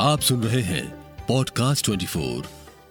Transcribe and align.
आप 0.00 0.20
सुन 0.20 0.42
रहे 0.42 0.60
हैं 0.62 0.84
पॉडकास्ट 1.28 1.86
24 1.86 2.44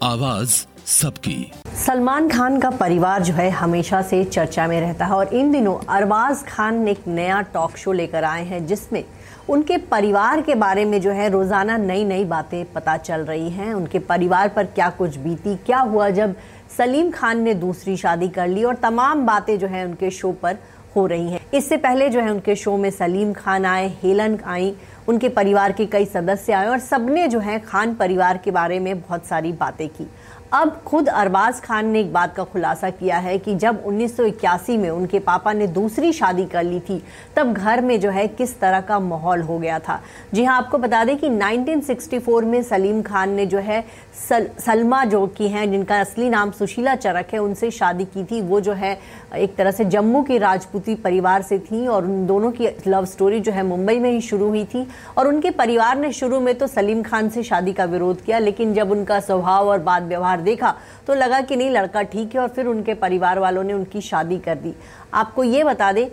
आवाज़ 0.04 0.66
सबकी। 0.86 1.52
सलमान 1.86 2.30
खान 2.30 2.60
का 2.60 2.70
परिवार 2.70 3.24
जो 3.24 3.34
है 3.34 3.50
हमेशा 3.50 4.02
से 4.02 4.24
चर्चा 4.24 4.68
में 4.68 4.80
रहता 4.82 5.06
है 5.06 5.12
और 5.12 5.28
इन 5.28 5.52
दिनों 5.52 5.78
अरबाज 5.90 6.44
खान 6.48 6.76
ने 6.76 6.92
एक 6.92 7.08
नया 7.08 7.42
टॉक 7.42 7.78
शो 7.78 7.92
लेकर 7.92 8.24
आए 8.24 8.44
हैं, 8.46 8.66
जिसमें 8.68 9.04
उनके 9.50 9.78
परिवार 9.78 10.42
के 10.42 10.56
बारे 10.56 10.86
में 10.86 11.02
जो 11.02 11.12
है 11.12 11.30
रोज़ाना 11.30 11.78
नई 11.78 12.04
नई 12.04 12.26
बातें 12.26 12.74
पता 12.74 12.98
चल 12.98 13.22
रही 13.22 13.50
हैं। 13.50 13.74
उनके 13.74 14.00
परिवार 14.00 14.50
पर 14.50 14.66
क्या 14.66 14.90
कुछ 14.90 15.18
बीती, 15.18 15.56
क्या 15.56 15.80
हुआ 15.80 16.10
जब 16.10 16.36
सलीम 16.78 17.12
खान 17.12 17.42
ने 17.42 17.54
दूसरी 17.54 17.98
शादी 17.98 18.30
कर 18.30 18.48
ली 18.48 18.64
और 18.64 18.76
तमाम 18.76 19.26
बातें 19.26 19.60
जो 19.60 19.68
है 19.68 19.86
उनके 19.86 20.12
शो 20.12 20.32
पर 20.32 20.58
हो 20.96 21.06
रही 21.08 21.32
हैं। 21.32 21.40
इससे 21.54 21.78
पहले 21.78 22.10
जो 22.10 22.20
है 22.20 22.32
उनके 22.32 22.56
शो 22.56 22.78
में 22.78 22.90
सलीम 22.92 23.34
खान 23.34 23.66
आए 23.66 23.88
हेलन 24.04 24.40
आई 24.46 24.76
उनके 25.08 25.30
परिवार 25.30 25.72
के 25.72 25.86
कई 25.86 26.06
सदस्य 26.06 26.54
आए 26.54 26.68
और 26.68 26.80
सबने 26.80 27.28
जो 27.28 27.40
है 27.40 27.60
खान 27.60 27.94
परिवार 27.96 28.38
के 28.38 28.52
बारे 28.52 28.80
में 28.80 29.00
बहुत 29.02 29.26
सारी 29.26 29.52
बातें 29.52 29.88
की। 29.90 30.08
अब 30.54 30.70
खुद 30.86 31.10
अरबाज 31.10 31.60
खान 31.60 31.86
ने 31.86 32.00
एक 32.00 32.12
बात 32.14 32.36
का 32.36 32.44
खुलासा 32.44 32.90
किया 32.90 33.18
है 33.18 33.38
कि 33.38 33.56
जब 33.56 33.84
1981 33.84 34.78
में 34.78 34.90
उनके 34.90 35.20
पापा 35.20 35.54
ने 35.54 35.66
दूसरी 35.68 36.12
शादी 36.14 36.46
कर 36.46 36.64
ली 36.64 36.80
थी 36.80 37.02
तब 37.36 37.52
घर 37.54 37.82
में 37.82 38.00
जो 38.00 38.10
है 38.10 38.28
किस 38.28 38.60
तरह 38.60 38.82
का 38.82 39.00
माहौल 39.00 39.42
हो 39.42 39.58
गया 39.60 39.80
था। 39.80 40.00
जी 40.34 40.44
हाँ 40.44 40.58
आपको 40.58 40.78
बता 40.78 41.04
दें 41.04 41.18
कि 41.18 41.30
1964 41.30 42.44
में 42.44 42.62
सलीम 42.64 43.02
खान 43.02 43.30
ने 43.30 43.46
जो 43.46 43.60
है 43.60 43.84
सल, 44.30 44.48
सलमा 44.60 45.04
जो 45.06 45.26
की 45.28 45.48
हैं 45.48 45.70
जिनका 45.72 46.00
असली 46.00 46.30
नाम 46.30 46.52
सुशीला 46.52 46.96
चरक 46.96 47.34
है 47.34 47.40
उनसे 47.40 47.72
शादी 47.72 48.06
की 48.06 48.24
थी। 48.24 48.42
वो 48.42 48.62
जो 48.62 48.74
है 48.74 48.98
एक 49.36 49.56
तरह 49.56 49.72
से 49.72 49.86
जम्मू 49.86 50.22
की 50.24 50.38
राजपूती 50.38 50.96
परिवार 50.96 51.42
से 51.42 51.60
थी 51.60 51.86
और 51.88 52.06
उन 52.06 52.26
दोनों 52.28 52.52
की 52.52 52.70
लव 52.88 53.06
स्टोरी 53.06 53.40
जो 53.40 53.52
है 53.52 53.64
मुंबई 53.64 54.00
में 54.00 54.10
ही 54.12 54.22
शुरू 54.22 54.48
हुई 54.48 54.64
थी 54.66 54.88
और 55.18 55.28
उनके 55.28 55.52
परिवार 55.52 55.98
ने 55.98 56.12
शुरू 56.14 56.40
में 56.40 56.54
तो 56.56 56.68
सलीम 56.68 57.04
खान 57.04 57.30
से 57.30 57.44
शादी 57.44 57.74
का 57.74 57.86
विरोध 57.86 58.24
किया 58.24 58.40
लेकिन 58.40 58.74
जब 58.74 58.92
उनका 58.92 59.20
स्वभाव 59.20 59.70
और 59.70 59.80
बात 59.80 60.04
व्यवहार 60.04 60.37
बार 60.38 60.44
देखा 60.44 60.76
तो 61.08 61.14
लगा 61.14 61.42
कि 61.42 61.56
नहीं, 61.56 61.70
लड़का 61.72 62.02
ठीक 62.04 62.36
है 62.36 62.42
और 62.42 62.48
फिर 62.48 62.66
उनके 62.68 62.94
परिवार 62.96 63.40
वालों 63.40 63.64
ने 63.64 63.74
उनकी 63.74 64.02
शादी 64.02 64.38
कर 64.40 64.56
दी। 64.56 64.74
आपको 65.14 65.44
ये 65.44 65.64
बता 65.64 65.92
दें 65.92 66.08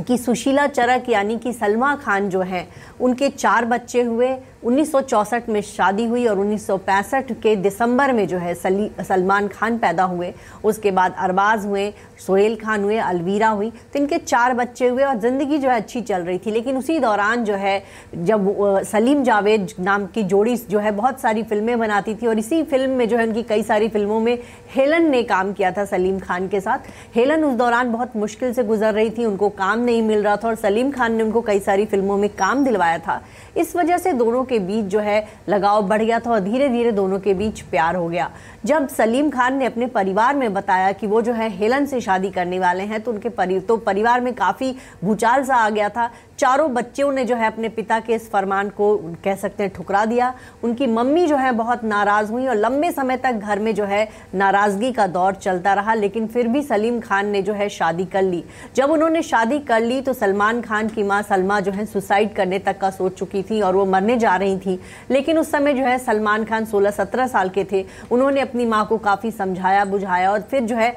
कि 0.00 0.18
सुशीला 0.18 0.66
चरक 0.66 1.08
यानी 1.08 1.38
कि 1.38 1.52
सलमा 1.52 1.94
खान 1.96 2.28
जो 2.28 2.40
हैं, 2.42 2.68
उनके 3.00 3.28
चार 3.28 3.64
बच्चे 3.64 4.02
हुए। 4.02 4.36
1964 4.64 5.48
में 5.48 5.60
शादी 5.62 6.04
हुई 6.04 6.26
और 6.26 6.38
1965 6.38 7.32
के 7.32 7.54
दिसंबर 7.56 8.12
में 8.12 8.26
जो 8.28 8.38
है 8.38 8.54
सलमान 8.54 9.48
खान 9.48 9.78
पैदा 9.78 10.04
हुए। 10.04 10.32
उसके 10.64 10.90
बाद 10.90 11.14
अरबाज 11.18 11.64
हुए, 11.66 11.92
सोहेल 12.26 12.56
खान 12.56 12.82
हुए, 12.84 12.96
अलवीरा 12.98 13.48
हुई। 13.48 13.70
तो 13.70 13.98
इनके 13.98 14.18
चार 14.18 14.54
बच्चे 14.54 14.88
हुए 14.88 15.04
और 15.04 15.18
ज़िंदगी 15.20 15.58
जो 15.58 15.68
है 15.68 15.76
अच्छी 15.76 16.00
चल 16.02 16.22
रही 16.22 16.38
थी। 16.38 16.50
लेकिन 16.50 16.76
उसी 16.76 16.98
दौरान 16.98 17.44
जो 17.44 17.54
है, 17.54 17.82
जब 18.14 18.82
सलीम 18.84 19.22
जावेद 19.24 19.68
नाम 19.80 20.06
की 20.06 20.22
जोड़ी 20.24 20.56
जो 20.70 20.78
है 20.78 20.92
बहुत 20.92 21.20
सारी 21.20 21.42
फ़िल्में 21.42 21.78
बनाती 21.78 22.14
थी 22.14 22.26
और 22.26 22.38
इसी 22.38 22.62
फ़िल्म 22.64 22.90
में 22.90 23.08
जो 23.08 23.16
है 23.16 23.26
उनकी 23.26 23.42
कई 23.44 23.62
सारी 23.62 23.88
फ़िल्मों 23.88 24.20
में 24.20 24.38
हेलन 24.74 25.10
ने 25.10 25.22
काम 25.24 25.52
किया 25.52 25.70
था 25.72 25.84
सलीम 25.84 26.18
खान 26.18 26.48
के 26.48 26.60
साथ। 26.60 26.90
हेलन 27.14 27.44
उस 27.44 27.54
दौरान 27.54 27.92
बहुत 27.92 28.16
मुश्किल 28.16 28.52
से 28.52 28.64
गुजर 28.64 28.94
रही 28.94 29.10
थी, 29.10 29.24
उनको 29.24 29.48
काम 29.50 29.78
नहीं 29.90 30.02
मिल 30.02 30.22
रहा 30.22 30.36
था 30.36 30.48
और 30.48 30.54
सलीम 30.56 30.90
खान 30.90 31.14
ने 31.14 31.22
उनको 31.22 31.40
कई 31.42 31.60
सारी 31.60 31.84
फ़िल्मों 31.86 32.16
में 32.16 32.28
काम 32.30 32.64
दिलवाया 32.64 32.98
था। 32.98 33.20
इस 33.56 33.74
वजह 33.76 33.98
से 33.98 34.12
दोनों 34.12 34.44
के 34.44 34.58
बीच 34.60 34.84
जो 34.86 35.00
है 35.00 35.26
लगाव 35.48 35.82
बढ़ 35.82 36.02
गया 36.02 36.18
था 36.20 36.30
और 36.30 36.40
धीरे 36.40 36.68
धीरे 36.68 36.92
दोनों 36.92 37.18
के 37.20 37.34
बीच 37.34 37.60
प्यार 37.70 37.96
हो 37.96 38.08
गया। 38.08 38.30
जब 38.64 38.88
सलीम 38.88 39.30
खान 39.30 39.56
ने 39.58 39.66
अपने 39.66 39.86
परिवार 39.88 40.36
में 40.36 40.52
बताया 40.54 40.92
कि 40.92 41.06
वो 41.06 41.20
जो 41.22 41.32
है 41.32 41.48
हेलन 41.50 41.86
से 41.86 42.00
शादी 42.00 42.30
करने 42.30 42.58
वाले 42.58 42.84
हैं 42.84 43.00
तो 43.00 43.12
उनके 43.12 43.28
परि, 43.30 43.60
तो 43.60 43.76
परिवार 43.78 44.20
में 44.20 44.32
काफ़ी 44.34 44.74
भूचाल 45.04 45.44
सा 45.44 45.56
आ 45.56 45.70
गया 45.70 45.88
था। 45.88 46.10
चारों 46.38 46.72
बच्चों 46.74 47.10
ने 47.12 47.24
जो 47.24 47.36
है 47.36 47.46
अपने 47.46 47.68
पिता 47.68 47.98
के 48.00 48.14
इस 48.14 48.30
फरमान 48.30 48.68
को 48.70 48.96
कह 49.24 49.34
सकते 49.36 49.62
हैं 49.62 49.72
ठुकरा 49.72 50.04
दिया। 50.04 50.32
उनकी 50.64 50.86
मम्मी 50.88 51.26
जो 51.26 51.36
है 51.36 51.50
बहुत 51.52 51.84
नाराज़ 51.84 52.30
हुई 52.32 52.46
और 52.46 52.56
लंबे 52.56 52.90
समय 52.92 53.16
तक 53.16 53.32
घर 53.34 53.58
में 53.58 53.74
जो 53.74 53.84
है 53.84 54.08
नाराज़गी 54.34 54.92
का 54.92 55.06
दौर 55.08 55.34
चलता 55.34 55.74
रहा 55.74 55.94
लेकिन 55.94 56.26
फिर 56.26 56.48
भी 56.48 56.62
सलीम 56.62 57.00
खान 57.00 57.26
ने 57.26 57.42
जो 57.42 57.52
है 57.52 57.68
शादी 57.70 58.04
कर 58.04 58.22
ली। 58.22 58.42
जब 58.76 58.90
उन्होंने 58.90 59.22
शादी 59.22 59.58
कर 59.70 59.80
ली 59.80 60.00
तो 60.00 60.12
सलमान 60.14 60.60
खान 60.60 60.88
की 60.88 61.02
माँ 61.02 61.22
सलमा 61.22 61.60
जो 61.60 61.72
है 61.72 61.86
सुसाइड 61.86 62.32
करने 62.34 62.58
तक 62.58 62.78
का 62.78 62.90
सोच 62.90 63.18
चुकी 63.18 63.42
थी 63.42 63.60
और 63.60 63.76
वो 63.76 63.84
मरने 63.86 64.16
जा 64.18 64.36
रही 64.36 64.58
थी। 64.58 64.78
लेकिन 65.10 65.38
उस 65.38 65.50
समय 65.50 65.74
जो 65.74 65.84
है 65.84 65.98
सलमान 65.98 66.44
खान 66.44 66.64
16-17 66.66 67.28
साल 67.28 67.48
के 67.48 67.64
थे। 67.64 67.84
उन्होंने 68.10 68.40
अपनी 68.40 68.66
माँ 68.66 68.84
को 68.86 68.98
काफ़ी 68.98 69.30
समझाया, 69.30 69.84
बुझाया 69.84 70.32
और 70.32 70.40
फिर 70.40 70.60
जो 70.62 70.76
है 70.76 70.90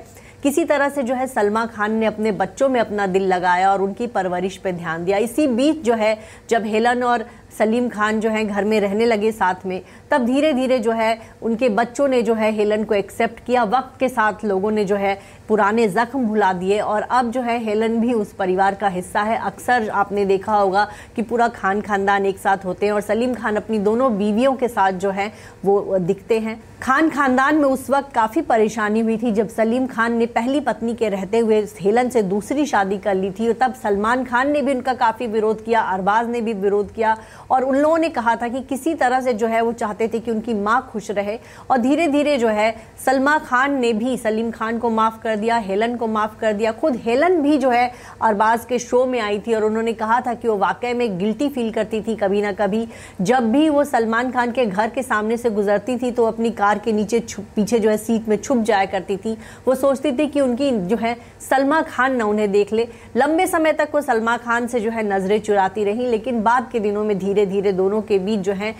किसी 0.43 0.63
तरह 0.65 0.89
से 0.89 1.03
जो 1.03 1.13
है 1.13 1.25
सलमा 1.27 1.65
खान 1.65 1.91
ने 1.91 2.05
अपने 2.05 2.31
बच्चों 2.33 2.67
में 2.69 2.79
अपना 2.79 3.05
दिल 3.07 3.27
लगाया 3.27 3.71
और 3.71 3.81
उनकी 3.81 4.07
परवरिश 4.07 4.57
पे 4.57 4.71
ध्यान 4.71 5.05
दिया। 5.05 5.17
इसी 5.17 5.47
बीच 5.49 5.81
जो 5.81 5.93
है 5.93 6.17
जब 6.49 6.65
हेलन 6.65 7.03
और 7.03 7.25
सलीम 7.57 7.89
खान 7.89 8.19
जो 8.19 8.29
है 8.29 8.43
घर 8.45 8.63
में 8.63 8.79
रहने 8.79 9.05
लगे 9.05 9.31
साथ 9.31 9.65
में, 9.65 9.81
तब 10.11 10.25
धीरे 10.25 10.53
धीरे 10.53 10.79
जो 10.79 10.91
है 10.91 11.17
उनके 11.41 11.69
बच्चों 11.71 12.07
ने 12.07 12.21
जो 12.21 12.33
है 12.33 12.51
हेलन 12.51 12.83
को 12.83 12.95
एक्सेप्ट 12.95 13.45
किया, 13.45 13.63
वक्त 13.65 13.99
के 13.99 14.09
साथ 14.09 14.45
लोगों 14.45 14.71
ने 14.71 14.85
जो 14.85 14.95
है 14.95 15.17
पुराने 15.47 15.87
जख्म 15.89 16.25
भुला 16.25 16.51
दिए 16.53 16.79
और 16.79 17.01
अब 17.01 17.31
जो 17.31 17.41
है 17.41 17.57
हेलन 17.63 17.99
भी 17.99 18.13
उस 18.13 18.33
परिवार 18.33 18.75
का 18.75 18.87
हिस्सा 18.87 19.21
है। 19.21 19.37
अक्सर 19.37 19.89
आपने 19.91 20.25
देखा 20.25 20.55
होगा 20.55 20.87
कि 21.15 21.21
पूरा 21.21 21.47
खान 21.49 21.81
खानदान 21.81 22.25
एक 22.25 22.37
साथ 22.37 22.65
होते 22.65 22.85
हैं 22.85 22.93
और 22.93 23.01
सलीम 23.01 23.33
खान 23.33 23.55
अपनी 23.55 23.79
दोनों 23.79 24.17
बीवियों 24.17 24.53
के 24.53 24.67
साथ 24.67 24.91
जो 24.93 25.09
है 25.11 25.31
वो 25.65 25.97
दिखते 25.99 26.39
हैं। 26.39 26.61
खान 26.81 27.09
खानदान 27.09 27.55
में 27.55 27.65
उस 27.65 27.89
वक्त 27.89 28.11
काफ़ी 28.13 28.41
परेशानी 28.43 28.99
हुई 28.99 29.17
थी 29.17 29.31
जब 29.31 29.49
सलीम 29.49 29.85
खान 29.87 30.13
ने 30.13 30.25
पहली 30.27 30.59
पत्नी 30.59 30.93
के 30.93 31.09
रहते 31.09 31.39
हुए 31.39 31.61
हेलन 31.81 32.09
से 32.09 32.21
दूसरी 32.23 32.65
शादी 32.65 32.97
कर 32.97 33.15
ली 33.15 33.29
थी 33.31 33.51
तब 33.53 33.73
सलमान 33.73 34.23
खान 34.23 34.51
ने 34.51 34.61
भी 34.61 34.73
उनका 34.73 34.93
काफ़ी 34.93 35.27
विरोध 35.27 35.63
किया, 35.65 35.81
अरबाज 35.81 36.29
ने 36.29 36.41
भी 36.41 36.53
विरोध 36.55 36.93
किया 36.93 37.15
और 37.51 37.63
उन 37.63 37.75
लोगों 37.75 37.97
ने 37.97 38.09
कहा 38.09 38.35
था 38.35 38.47
कि 38.47 38.61
किसी 38.61 38.93
तरह 38.95 39.21
से 39.21 39.33
जो 39.33 39.47
है 39.47 39.61
वो 39.61 39.71
चाहते 39.73 40.07
थे 40.07 40.19
कि 40.19 40.31
उनकी 40.31 40.53
माँ 40.53 40.89
खुश 40.91 41.09
रहे। 41.11 41.37
और 41.71 41.77
धीरे 41.77 42.07
धीरे 42.07 42.37
जो 42.37 42.47
है 42.47 42.75
सलमा 43.05 43.37
खान 43.39 43.79
ने 43.79 43.91
भी 43.93 44.17
सलीम 44.17 44.51
खान 44.51 44.77
को 44.77 44.89
माफ़ 44.89 45.21
कर 45.23 45.35
दिया, 45.35 45.57
हेलन 45.57 45.95
को 45.95 46.07
माफ़ 46.07 46.37
कर 46.39 46.53
दिया। 46.53 46.71
खुद 46.71 46.95
हेलन 46.95 47.41
भी 47.41 47.57
जो 47.57 47.69
है 47.69 47.91
अरबाज 48.21 48.65
के 48.65 48.79
शो 48.79 49.05
में 49.05 49.19
आई 49.19 49.39
थी 49.39 49.53
और 49.53 49.63
उन्होंने 49.63 49.93
कहा 49.93 50.19
था 50.21 50.33
कि 50.33 50.47
वो 50.47 50.57
वाकई 50.57 50.93
में 50.93 51.17
गिल्टी 51.19 51.49
फील 51.49 51.71
करती 51.71 52.01
थी 52.01 52.15
कभी 52.15 52.41
ना 52.41 52.51
कभी। 52.53 52.87
जब 53.21 53.51
भी 53.51 53.67
वो 53.69 53.83
सलमान 53.83 54.31
खान 54.31 54.51
के 54.51 54.65
घर 54.65 54.89
के 54.89 55.03
सामने 55.03 55.37
से 55.37 55.49
गुजरती 55.49 55.97
थी 55.97 56.11
तो 56.11 56.25
अपनी 56.25 56.51
कार 56.51 56.79
के 56.79 56.91
नीचे 56.91 57.19
पीछे 57.55 57.79
जो 57.79 57.89
है 57.89 57.97
सीट 57.97 58.27
में 58.27 58.35
छुप 58.37 58.57
जाया 58.59 58.85
करती 58.85 59.17
थी। 59.17 59.37
वो 59.67 59.75
सोचती 59.75 60.11
थी 60.11 60.27
कि 60.27 60.41
उनकी 60.41 60.71
जो 60.87 60.97
है 60.97 61.15
सलमा 61.49 61.81
खान 61.83 62.15
ना 62.15 62.25
उन्हें 62.25 62.51
देख 62.51 62.73
ले। 62.73 62.87
लंबे 63.17 63.47
समय 63.47 63.73
तक 63.73 63.89
वो 63.93 64.01
सलमा 64.01 64.37
खान 64.37 64.67
से 64.67 64.79
जो 64.79 64.89
है 64.91 65.03
नज़रें 65.05 65.39
चुराती 65.39 65.83
रही, 65.83 66.07
लेकिन 66.07 66.41
बाद 66.43 66.69
के 66.71 66.79
दिनों 66.79 67.03
में 67.03 67.17
धीरे 67.19 67.32
धीरे 67.33 67.45
धीरे 67.45 67.71
दोनों 67.73 68.01
के 68.01 68.17
बीच 68.19 68.39
जो 68.39 68.53
है 68.53 68.73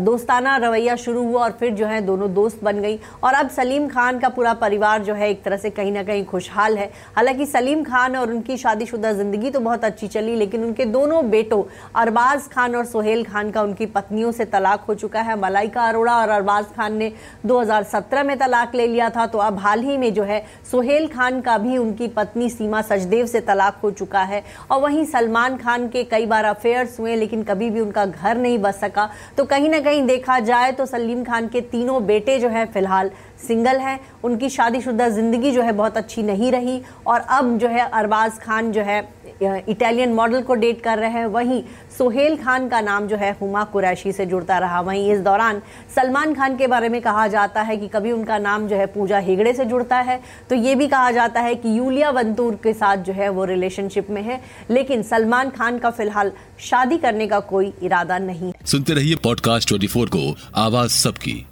दोस्ताना 0.00 0.56
रवैया 0.56 0.94
शुरू 0.96 1.22
हुआ 1.24 1.42
और 1.44 1.50
फिर 1.60 1.70
जो 1.74 1.86
है 1.86 2.00
दोनों 2.00 2.32
दोस्त 2.34 2.62
बन 2.64 2.80
गई। 2.80 2.98
और 3.24 3.34
अब 3.34 3.48
सलीम 3.50 3.86
खान 3.88 4.18
का 4.18 4.28
पूरा 4.28 4.52
परिवार 4.56 5.02
जो 5.02 5.14
है 5.14 5.30
एक 5.30 5.42
तरह 5.42 5.56
से 5.56 5.70
कहीं 5.70 5.92
ना 5.92 6.02
कहीं 6.02 6.24
खुशहाल 6.24 6.76
है। 6.78 6.90
हालाँकि 7.16 7.46
सलीम 7.46 7.82
खान 7.84 8.16
और 8.16 8.30
उनकी 8.30 8.56
शादीशुदा 8.56 9.12
ज़िंदगी 9.12 9.50
तो 9.50 9.60
बहुत 9.60 9.84
अच्छी 9.84 10.08
चली, 10.08 10.36
लेकिन 10.36 10.64
उनके 10.64 10.84
दोनों 10.86 11.28
बेटों 11.30 11.62
अरबाज 11.96 12.48
खान 12.48 12.76
और 12.76 12.84
सोहेल 12.86 13.24
खान 13.24 13.50
का 13.50 13.62
उनकी 13.62 13.86
पत्नियों 13.88 14.32
से 14.32 14.44
तलाक 14.46 14.84
हो 14.88 14.94
चुका 14.94 15.20
है। 15.20 15.38
मलाइका 15.40 15.88
अरोड़ा 15.88 16.16
और 16.16 16.28
अरबाज 16.28 16.64
खान 16.76 16.96
ने 16.96 17.12
2017 17.46 18.22
में 18.22 18.36
तलाक 18.38 18.74
ले 18.74 18.86
लिया 18.86 19.10
था 19.10 19.26
तो 19.26 19.38
अब 19.40 19.58
हाल 19.58 19.80
ही 19.80 19.96
में 19.98 20.12
जो 20.14 20.22
है 20.22 20.44
सोहेल 20.70 21.08
खान 21.08 21.40
का 21.40 21.58
भी 21.58 21.76
उनकी 21.78 22.08
पत्नी 22.10 22.50
सीमा 22.50 22.82
सचदेव 22.84 23.26
से 23.26 23.40
तलाक 23.42 23.80
हो 23.82 23.90
चुका 23.92 24.22
है। 24.24 24.42
और 24.70 24.80
वहीं 24.80 25.04
सलमान 25.06 25.56
खान 25.56 25.88
के 25.88 26.02
कई 26.06 26.26
बार 26.26 26.44
अफेयर्स 26.44 26.98
हुए, 27.00 27.14
लेकिन 27.16 27.42
कभी 27.42 27.68
भी 27.70 27.80
उनका 27.80 27.95
घर 28.04 28.36
नहीं 28.36 28.58
बस 28.58 28.80
सका। 28.80 29.08
तो 29.36 29.44
कहीं 29.44 29.68
ना 29.68 29.80
कहीं 29.80 30.02
देखा 30.02 30.38
जाए 30.40 30.72
तो 30.72 30.86
सलीम 30.86 31.24
खान 31.24 31.48
के 31.48 31.60
तीनों 31.62 32.04
बेटे 32.06 32.38
जो 32.38 32.48
हैं, 32.48 32.66
फ़िलहाल 32.66 33.10
सिंगल 33.46 33.76
हैं। 33.78 33.98
उनकी 34.24 34.48
शादीशुदा 34.50 35.08
ज़िंदगी 35.08 35.50
जो 35.52 35.62
है 35.62 35.72
बहुत 35.72 35.96
अच्छी 35.96 36.22
नहीं 36.22 36.52
रही 36.52 36.80
और 37.06 37.20
अब 37.20 37.56
जो 37.58 37.68
है 37.68 37.88
अरबाज 37.90 38.38
खान 38.38 38.72
जो 38.72 38.82
है 38.82 39.00
इटालियन 39.42 40.12
मॉडल 40.12 40.42
को 40.42 40.54
डेट 40.54 40.80
कर 40.80 40.98
रहे 40.98 41.10
हैं। 41.10 41.26
वहीं 41.26 41.62
सोहेल 41.98 42.36
खान 42.36 42.68
का 42.68 42.80
नाम 42.80 43.06
जो 43.06 43.16
है, 43.16 43.36
हुमा 43.40 43.64
कुरैशी 43.64 44.12
से 44.12 44.26
जुड़ता 44.26 44.58
रहा। 44.58 44.80
वहीं 44.80 45.12
इस 45.12 45.20
दौरान 45.20 45.62
सलमान 45.96 46.34
खान 46.34 46.56
के 46.56 46.66
बारे 46.66 46.88
में 46.88 47.00
कहा 47.00 47.26
जाता 47.26 47.62
है 47.62 47.76
कि 47.76 47.88
कभी 47.88 48.12
उनका 48.12 48.38
नाम 48.38 48.68
जो 48.68 48.76
है, 48.76 48.86
पूजा 48.86 49.18
हेगड़े 49.18 49.52
से 49.52 49.64
जुड़ता 49.64 49.96
है। 49.96 50.20
तो 50.50 50.54
ये 50.54 50.74
भी 50.74 50.88
कहा 50.88 51.10
जाता 51.10 51.40
है 51.40 51.54
कि 51.54 51.78
यूलिया 51.78 52.10
वंतूर 52.10 52.54
के 52.54 52.72
साथ 52.72 52.96
जो 52.96 53.12
है, 53.12 53.28
वो 53.28 53.44
रिलेशनशिप 53.44 54.10
में 54.10 54.22
है। 54.22 54.40
लेकिन 54.70 55.02
सलमान 55.02 55.50
खान 55.50 55.78
का 55.78 55.90
फ़िलहाल 55.90 56.32
शादी 56.58 56.96
करने 56.96 57.26
का 57.26 57.40
कोई 57.40 57.72
इरादा 57.82 58.18
नहीं 58.18 58.52
सुनते 58.64 58.92
रहिए 58.92 59.14
पॉडकास्ट 59.14 59.68
ट्वेंटी 59.68 59.86
को। 59.86 60.34
आवाज़ 60.54 60.90
सबकी। 60.90 61.46